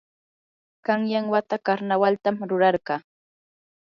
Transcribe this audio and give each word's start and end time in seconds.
qanyan 0.85 1.25
wata 1.33 1.55
karnawaltam 1.65 2.35
rurarqaa. 2.49 2.99